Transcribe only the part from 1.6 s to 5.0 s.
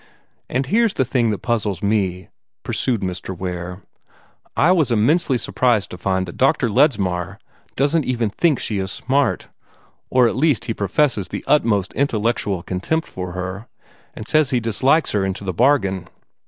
me," pursued Mr. Ware. "I was